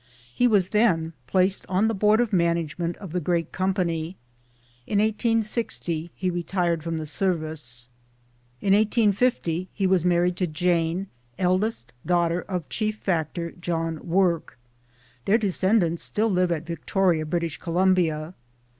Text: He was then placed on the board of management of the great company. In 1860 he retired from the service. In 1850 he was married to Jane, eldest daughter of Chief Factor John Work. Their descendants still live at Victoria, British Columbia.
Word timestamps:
He 0.33 0.47
was 0.47 0.69
then 0.69 1.13
placed 1.27 1.63
on 1.69 1.87
the 1.87 1.93
board 1.93 2.19
of 2.21 2.33
management 2.33 2.97
of 2.97 3.11
the 3.11 3.19
great 3.19 3.51
company. 3.51 4.17
In 4.87 4.97
1860 4.97 6.09
he 6.15 6.29
retired 6.31 6.81
from 6.83 6.97
the 6.97 7.05
service. 7.05 7.87
In 8.61 8.73
1850 8.73 9.69
he 9.71 9.85
was 9.85 10.03
married 10.03 10.37
to 10.37 10.47
Jane, 10.47 11.05
eldest 11.37 11.93
daughter 12.03 12.41
of 12.41 12.67
Chief 12.67 12.97
Factor 12.97 13.51
John 13.51 13.99
Work. 14.01 14.57
Their 15.25 15.37
descendants 15.37 16.01
still 16.01 16.31
live 16.31 16.51
at 16.51 16.65
Victoria, 16.65 17.23
British 17.23 17.57
Columbia. 17.57 18.33